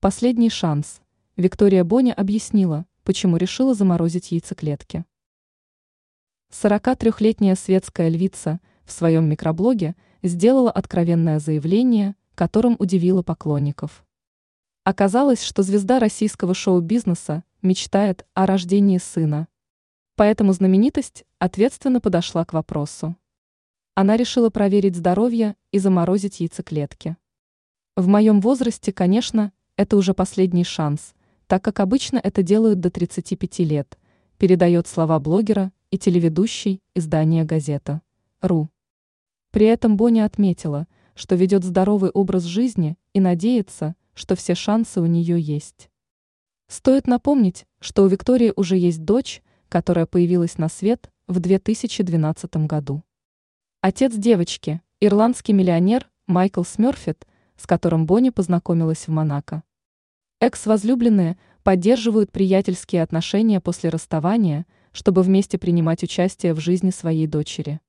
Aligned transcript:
Последний 0.00 0.48
шанс. 0.48 1.00
Виктория 1.36 1.82
Боня 1.82 2.14
объяснила, 2.14 2.86
почему 3.02 3.36
решила 3.36 3.74
заморозить 3.74 4.30
яйцеклетки. 4.30 5.04
43-летняя 6.52 7.56
светская 7.56 8.08
львица 8.08 8.60
в 8.84 8.92
своем 8.92 9.28
микроблоге 9.28 9.96
сделала 10.22 10.70
откровенное 10.70 11.40
заявление, 11.40 12.14
которым 12.36 12.76
удивила 12.78 13.24
поклонников. 13.24 14.06
Оказалось, 14.84 15.42
что 15.42 15.64
звезда 15.64 15.98
российского 15.98 16.54
шоу-бизнеса 16.54 17.42
мечтает 17.60 18.24
о 18.34 18.46
рождении 18.46 18.98
сына. 18.98 19.48
Поэтому 20.14 20.52
знаменитость 20.52 21.24
ответственно 21.40 22.00
подошла 22.00 22.44
к 22.44 22.52
вопросу. 22.52 23.16
Она 23.96 24.16
решила 24.16 24.48
проверить 24.48 24.94
здоровье 24.94 25.56
и 25.72 25.80
заморозить 25.80 26.38
яйцеклетки. 26.38 27.16
В 27.96 28.06
моем 28.06 28.40
возрасте, 28.40 28.92
конечно, 28.92 29.52
это 29.78 29.96
уже 29.96 30.12
последний 30.12 30.64
шанс, 30.64 31.14
так 31.46 31.62
как 31.62 31.78
обычно 31.78 32.18
это 32.18 32.42
делают 32.42 32.80
до 32.80 32.90
35 32.90 33.60
лет, 33.60 33.96
передает 34.36 34.88
слова 34.88 35.20
блогера 35.20 35.72
и 35.92 35.98
телеведущей 35.98 36.82
издания 36.96 37.44
«Газета». 37.44 38.02
РУ. 38.42 38.70
При 39.52 39.66
этом 39.66 39.96
Боня 39.96 40.24
отметила, 40.24 40.88
что 41.14 41.36
ведет 41.36 41.62
здоровый 41.62 42.10
образ 42.10 42.42
жизни 42.42 42.98
и 43.12 43.20
надеется, 43.20 43.94
что 44.14 44.34
все 44.34 44.56
шансы 44.56 45.00
у 45.00 45.06
нее 45.06 45.40
есть. 45.40 45.88
Стоит 46.66 47.06
напомнить, 47.06 47.64
что 47.78 48.02
у 48.02 48.08
Виктории 48.08 48.52
уже 48.56 48.76
есть 48.76 49.04
дочь, 49.04 49.42
которая 49.68 50.06
появилась 50.06 50.58
на 50.58 50.68
свет 50.68 51.08
в 51.28 51.38
2012 51.38 52.66
году. 52.66 53.04
Отец 53.80 54.12
девочки– 54.12 54.82
ирландский 55.00 55.52
миллионер 55.52 56.10
Майкл 56.26 56.64
Смерфит, 56.64 57.28
с 57.56 57.64
которым 57.64 58.06
Бонни 58.06 58.30
познакомилась 58.30 59.06
в 59.06 59.12
Монако. 59.12 59.62
Экс-возлюбленные 60.40 61.36
поддерживают 61.64 62.30
приятельские 62.30 63.02
отношения 63.02 63.60
после 63.60 63.90
расставания, 63.90 64.66
чтобы 64.92 65.22
вместе 65.22 65.58
принимать 65.58 66.04
участие 66.04 66.54
в 66.54 66.60
жизни 66.60 66.90
своей 66.90 67.26
дочери. 67.26 67.80